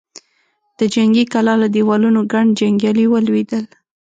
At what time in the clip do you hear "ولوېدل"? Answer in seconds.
3.09-3.65